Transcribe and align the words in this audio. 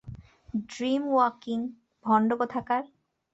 Dreamwalking, 0.69 1.59
ভন্ড 2.05 2.29
কোথাকার! 2.39 2.83